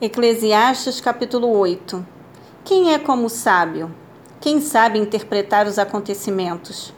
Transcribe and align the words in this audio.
Eclesiastes 0.00 1.00
capítulo 1.00 1.56
8 1.56 2.04
Quem 2.64 2.92
é 2.92 2.98
como 2.98 3.26
o 3.26 3.30
sábio? 3.30 3.94
Quem 4.40 4.60
sabe 4.60 4.98
interpretar 4.98 5.68
os 5.68 5.78
acontecimentos? 5.78 6.92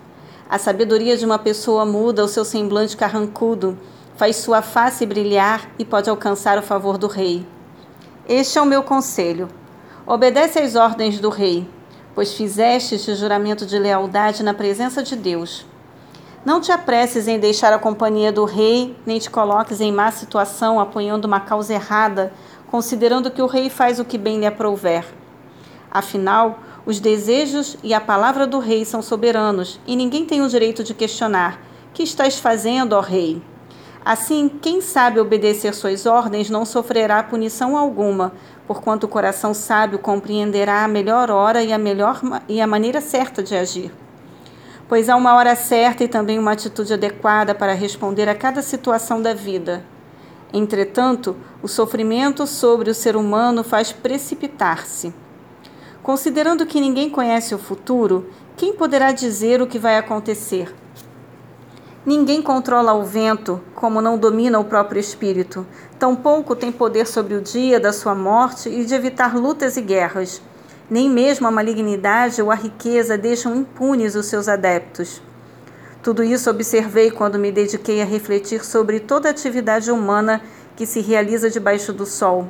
A 0.48 0.58
sabedoria 0.58 1.14
de 1.14 1.26
uma 1.26 1.38
pessoa 1.38 1.84
muda 1.84 2.24
o 2.24 2.28
seu 2.28 2.42
semblante 2.42 2.96
carrancudo, 2.96 3.78
faz 4.16 4.36
sua 4.36 4.62
face 4.62 5.04
brilhar 5.04 5.68
e 5.78 5.84
pode 5.84 6.08
alcançar 6.08 6.56
o 6.56 6.62
favor 6.62 6.96
do 6.96 7.06
rei. 7.06 7.46
Este 8.26 8.56
é 8.56 8.62
o 8.62 8.66
meu 8.66 8.82
conselho. 8.82 9.48
Obedece 10.06 10.58
às 10.58 10.74
ordens 10.74 11.20
do 11.20 11.28
rei, 11.28 11.68
pois 12.14 12.32
fizeste 12.32 12.94
este 12.94 13.14
juramento 13.14 13.66
de 13.66 13.78
lealdade 13.78 14.42
na 14.42 14.54
presença 14.54 15.02
de 15.02 15.14
Deus. 15.14 15.66
Não 16.46 16.60
te 16.60 16.70
apresses 16.70 17.26
em 17.26 17.40
deixar 17.40 17.72
a 17.72 17.78
companhia 17.78 18.30
do 18.30 18.44
rei, 18.44 18.96
nem 19.04 19.18
te 19.18 19.28
coloques 19.28 19.80
em 19.80 19.90
má 19.90 20.12
situação 20.12 20.78
apoiando 20.78 21.26
uma 21.26 21.40
causa 21.40 21.74
errada, 21.74 22.32
considerando 22.70 23.30
que 23.30 23.42
o 23.42 23.46
rei 23.46 23.70
faz 23.70 23.98
o 23.98 24.04
que 24.04 24.18
bem 24.18 24.38
lhe 24.38 24.46
aprouver. 24.46 25.04
Afinal, 25.90 26.58
os 26.84 27.00
desejos 27.00 27.76
e 27.82 27.92
a 27.94 28.00
palavra 28.00 28.46
do 28.46 28.58
rei 28.58 28.84
são 28.84 29.02
soberanos, 29.02 29.80
e 29.86 29.96
ninguém 29.96 30.24
tem 30.24 30.42
o 30.42 30.48
direito 30.48 30.84
de 30.84 30.94
questionar: 30.94 31.60
Que 31.92 32.02
estás 32.02 32.38
fazendo, 32.38 32.92
ó 32.92 33.00
rei? 33.00 33.42
Assim, 34.04 34.48
quem 34.48 34.80
sabe 34.80 35.18
obedecer 35.18 35.74
suas 35.74 36.06
ordens 36.06 36.48
não 36.48 36.64
sofrerá 36.64 37.22
punição 37.22 37.76
alguma, 37.76 38.32
porquanto 38.66 39.04
o 39.04 39.08
coração 39.08 39.52
sábio 39.52 39.98
compreenderá 39.98 40.84
a 40.84 40.88
melhor 40.88 41.30
hora 41.30 41.62
e 41.62 41.72
a 41.72 41.78
melhor 41.78 42.20
e 42.48 42.60
a 42.60 42.66
maneira 42.66 43.00
certa 43.00 43.42
de 43.42 43.56
agir 43.56 43.92
pois 44.88 45.08
há 45.08 45.16
uma 45.16 45.34
hora 45.34 45.54
certa 45.56 46.04
e 46.04 46.08
também 46.08 46.38
uma 46.38 46.52
atitude 46.52 46.92
adequada 46.92 47.54
para 47.54 47.74
responder 47.74 48.28
a 48.28 48.34
cada 48.34 48.62
situação 48.62 49.20
da 49.20 49.34
vida. 49.34 49.84
Entretanto, 50.52 51.36
o 51.62 51.68
sofrimento 51.68 52.46
sobre 52.46 52.90
o 52.90 52.94
ser 52.94 53.16
humano 53.16 53.64
faz 53.64 53.92
precipitar-se. 53.92 55.12
Considerando 56.02 56.64
que 56.64 56.80
ninguém 56.80 57.10
conhece 57.10 57.54
o 57.54 57.58
futuro, 57.58 58.30
quem 58.56 58.72
poderá 58.72 59.10
dizer 59.10 59.60
o 59.60 59.66
que 59.66 59.78
vai 59.78 59.98
acontecer? 59.98 60.72
Ninguém 62.06 62.40
controla 62.40 62.94
o 62.94 63.02
vento, 63.04 63.60
como 63.74 64.00
não 64.00 64.16
domina 64.16 64.60
o 64.60 64.64
próprio 64.64 65.00
espírito. 65.00 65.66
Tampouco 65.98 66.54
tem 66.54 66.70
poder 66.70 67.04
sobre 67.04 67.34
o 67.34 67.40
dia 67.40 67.80
da 67.80 67.92
sua 67.92 68.14
morte 68.14 68.68
e 68.68 68.84
de 68.84 68.94
evitar 68.94 69.36
lutas 69.36 69.76
e 69.76 69.80
guerras. 69.80 70.40
Nem 70.88 71.10
mesmo 71.10 71.48
a 71.48 71.50
malignidade 71.50 72.40
ou 72.40 72.52
a 72.52 72.54
riqueza 72.54 73.18
deixam 73.18 73.56
impunes 73.56 74.14
os 74.14 74.26
seus 74.26 74.46
adeptos. 74.46 75.20
Tudo 76.06 76.22
isso 76.22 76.48
observei 76.48 77.10
quando 77.10 77.36
me 77.36 77.50
dediquei 77.50 78.00
a 78.00 78.04
refletir 78.04 78.64
sobre 78.64 79.00
toda 79.00 79.26
a 79.28 79.32
atividade 79.32 79.90
humana 79.90 80.40
que 80.76 80.86
se 80.86 81.00
realiza 81.00 81.50
debaixo 81.50 81.92
do 81.92 82.06
sol. 82.06 82.46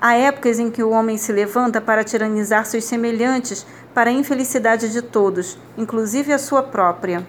Há 0.00 0.16
épocas 0.16 0.58
em 0.58 0.68
que 0.68 0.82
o 0.82 0.90
homem 0.90 1.16
se 1.16 1.30
levanta 1.30 1.80
para 1.80 2.02
tiranizar 2.02 2.66
seus 2.66 2.82
semelhantes 2.82 3.64
para 3.94 4.10
a 4.10 4.12
infelicidade 4.12 4.90
de 4.90 5.00
todos, 5.00 5.56
inclusive 5.78 6.32
a 6.32 6.40
sua 6.40 6.60
própria. 6.60 7.24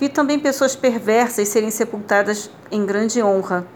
Vi 0.00 0.08
também 0.08 0.38
pessoas 0.38 0.74
perversas 0.74 1.48
serem 1.48 1.70
sepultadas 1.70 2.50
em 2.70 2.86
grande 2.86 3.22
honra. 3.22 3.66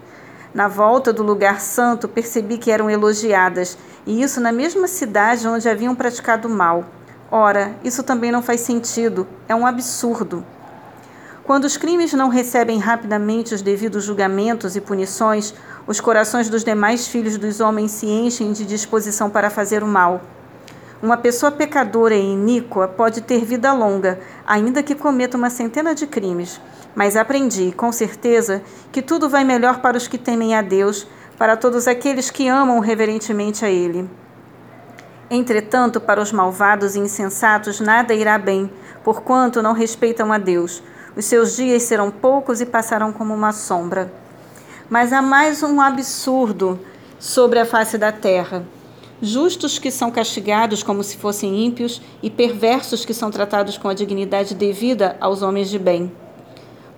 Na 0.55 0.67
volta 0.67 1.13
do 1.13 1.23
lugar 1.23 1.61
santo, 1.61 2.09
percebi 2.09 2.57
que 2.57 2.71
eram 2.71 2.89
elogiadas, 2.89 3.77
e 4.07 4.23
isso 4.23 4.41
na 4.41 4.51
mesma 4.51 4.89
cidade 4.89 5.47
onde 5.47 5.69
haviam 5.69 5.95
praticado 5.95 6.49
mal. 6.49 6.87
Ora, 7.31 7.77
isso 7.85 8.03
também 8.03 8.33
não 8.33 8.41
faz 8.41 8.63
sentido, 8.63 9.27
é 9.47 9.55
um 9.55 9.67
absurdo. 9.67 10.43
Quando 11.47 11.65
os 11.65 11.77
crimes 11.77 12.13
não 12.13 12.29
recebem 12.29 12.81
rapidamente 12.81 13.55
os 13.55 13.63
devidos 13.63 14.03
julgamentos 14.03 14.75
e 14.75 14.81
punições, 14.81 15.55
os 15.87 16.01
corações 16.01 16.51
dos 16.51 16.65
demais 16.65 17.07
filhos 17.07 17.39
dos 17.39 17.61
homens 17.61 17.93
se 17.93 18.05
enchem 18.05 18.53
de 18.53 18.65
disposição 18.65 19.31
para 19.31 19.49
fazer 19.49 19.81
o 19.81 19.87
mal. 19.87 20.21
Uma 21.01 21.17
pessoa 21.17 21.53
pecadora 21.53 22.17
e 22.17 22.33
iníqua 22.33 22.89
pode 22.89 23.21
ter 23.21 23.45
vida 23.45 23.73
longa, 23.73 24.19
ainda 24.45 24.83
que 24.83 24.97
cometa 24.97 25.37
uma 25.37 25.49
centena 25.49 25.95
de 25.95 26.05
crimes. 26.05 26.61
Mas 26.97 27.15
aprendi, 27.15 27.71
com 27.71 27.93
certeza, 27.93 28.61
que 28.91 29.01
tudo 29.01 29.29
vai 29.29 29.45
melhor 29.45 29.81
para 29.81 29.97
os 29.97 30.09
que 30.09 30.19
temem 30.19 30.57
a 30.57 30.63
Deus, 30.63 31.07
para 31.39 31.57
todos 31.57 31.87
aqueles 31.87 32.29
que 32.29 32.49
amam 32.49 32.81
reverentemente 32.81 33.65
a 33.65 33.71
Ele. 33.71 34.11
Entretanto, 35.31 36.01
para 36.01 36.21
os 36.21 36.33
malvados 36.33 36.97
e 36.97 36.99
insensatos 36.99 37.79
nada 37.79 38.13
irá 38.15 38.37
bem, 38.37 38.69
porquanto 39.05 39.63
não 39.63 39.73
respeitam 39.73 40.33
a 40.33 40.39
Deus. 40.39 40.83
Os 41.17 41.25
seus 41.25 41.57
dias 41.57 41.83
serão 41.83 42.11
poucos 42.11 42.61
e 42.61 42.67
passarão 42.67 43.13
como 43.13 43.35
uma 43.35 43.53
sombra. 43.53 44.13
Mas 44.91 45.13
há 45.13 45.23
mais 45.23 45.63
um 45.63 45.81
absurdo 45.81 46.79
sobre 47.19 47.59
a 47.59 47.65
face 47.65 47.97
da 47.97 48.13
terra 48.13 48.65
justos 49.21 49.79
que 49.79 49.91
são 49.91 50.11
castigados 50.11 50.83
como 50.83 51.03
se 51.03 51.17
fossem 51.17 51.65
ímpios 51.65 52.03
e 52.23 52.29
perversos 52.29 53.05
que 53.05 53.15
são 53.15 53.31
tratados 53.31 53.79
com 53.79 53.89
a 53.89 53.95
dignidade 53.95 54.55
devida 54.55 55.17
aos 55.21 55.43
homens 55.43 55.71
de 55.71 55.79
bem. 55.79 56.13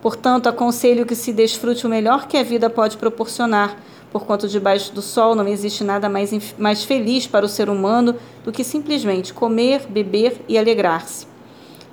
Portanto, 0.03 0.49
aconselho 0.49 1.07
que 1.07 1.15
se 1.15 1.33
desfrute 1.33 1.87
o 1.87 1.91
melhor 1.91 2.27
que 2.27 2.37
a 2.37 2.43
vida 2.43 2.71
pode 2.71 2.97
proporcionar, 2.97 3.77
porquanto 4.13 4.49
debaixo 4.49 4.93
do 4.93 5.03
sol 5.03 5.35
não 5.35 5.47
existe 5.47 5.85
nada 5.85 6.09
mais, 6.09 6.33
mais 6.57 6.85
feliz 6.85 7.27
para 7.27 7.45
o 7.45 7.49
ser 7.49 7.69
humano 7.69 8.15
do 8.45 8.53
que 8.53 8.65
simplesmente 8.65 9.35
comer, 9.35 9.87
beber 9.89 10.41
e 10.49 10.57
alegrar-se. 10.57 11.28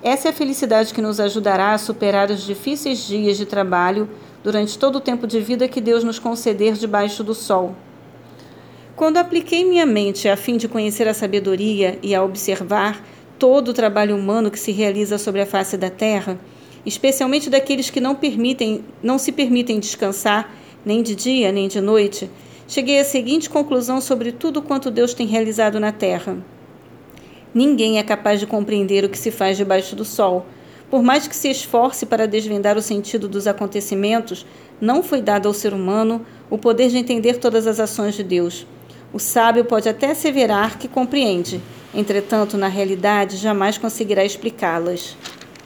Essa 0.07 0.27
é 0.27 0.29
a 0.29 0.35
felicidade 0.35 0.93
que 0.93 1.01
nos 1.01 1.19
ajudará 1.19 1.73
a 1.73 1.79
superar 1.79 2.29
os 2.29 2.45
difíceis 2.45 3.07
dias 3.07 3.37
de 3.37 3.45
trabalho 3.47 4.07
durante 4.43 4.77
todo 4.77 4.97
o 4.97 5.01
tempo 5.01 5.25
de 5.25 5.39
vida 5.39 5.67
que 5.67 5.81
Deus 5.81 6.03
nos 6.03 6.19
conceder 6.19 6.75
debaixo 6.75 7.23
do 7.23 7.33
sol. 7.33 7.75
Quando 8.95 9.17
apliquei 9.17 9.65
minha 9.65 9.83
mente 9.83 10.29
a 10.29 10.37
fim 10.37 10.57
de 10.57 10.67
conhecer 10.67 11.07
a 11.07 11.13
sabedoria 11.15 11.97
e 12.03 12.13
a 12.13 12.23
observar 12.23 13.03
todo 13.39 13.69
o 13.69 13.73
trabalho 13.73 14.15
humano 14.15 14.51
que 14.51 14.59
se 14.59 14.71
realiza 14.71 15.17
sobre 15.17 15.41
a 15.41 15.45
face 15.47 15.75
da 15.75 15.89
terra, 15.89 16.39
especialmente 16.85 17.49
daqueles 17.49 17.89
que 17.89 17.99
não 17.99 18.13
permitem, 18.13 18.85
não 19.01 19.17
se 19.17 19.31
permitem 19.31 19.79
descansar 19.79 20.53
nem 20.85 21.01
de 21.01 21.15
dia 21.15 21.51
nem 21.51 21.67
de 21.67 21.81
noite, 21.81 22.29
cheguei 22.67 22.99
à 22.99 23.03
seguinte 23.03 23.49
conclusão 23.49 23.99
sobre 23.99 24.31
tudo 24.31 24.61
quanto 24.61 24.91
Deus 24.91 25.15
tem 25.15 25.25
realizado 25.25 25.79
na 25.79 25.91
terra. 25.91 26.37
Ninguém 27.55 27.99
é 27.99 28.03
capaz 28.03 28.41
de 28.41 28.45
compreender 28.45 29.05
o 29.05 29.09
que 29.09 29.17
se 29.17 29.31
faz 29.31 29.55
debaixo 29.55 29.95
do 29.95 30.03
sol. 30.03 30.45
Por 30.91 31.01
mais 31.01 31.25
que 31.25 31.33
se 31.33 31.49
esforce 31.49 32.05
para 32.05 32.27
desvendar 32.27 32.77
o 32.77 32.81
sentido 32.81 33.29
dos 33.29 33.47
acontecimentos, 33.47 34.45
não 34.81 35.01
foi 35.01 35.21
dado 35.21 35.47
ao 35.47 35.53
ser 35.53 35.73
humano 35.73 36.25
o 36.49 36.57
poder 36.57 36.89
de 36.89 36.97
entender 36.97 37.37
todas 37.37 37.65
as 37.65 37.79
ações 37.79 38.13
de 38.13 38.23
Deus. 38.23 38.67
O 39.13 39.19
sábio 39.19 39.63
pode 39.63 39.87
até 39.87 40.11
asseverar 40.11 40.77
que 40.77 40.89
compreende, 40.89 41.61
entretanto, 41.93 42.57
na 42.57 42.67
realidade, 42.67 43.37
jamais 43.37 43.77
conseguirá 43.77 44.25
explicá-las. 44.25 45.15